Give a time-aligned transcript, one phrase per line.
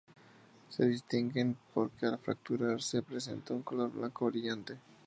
[0.69, 4.77] Se distinguen porque al fracturarse presenta un color blanco brillante.